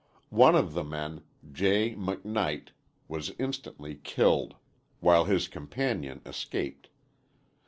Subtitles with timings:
[0.33, 1.21] One of the men,
[1.51, 1.93] J.
[1.93, 2.69] McKnight,
[3.07, 4.55] was instantly killed,
[4.99, 6.89] while his companion escaped.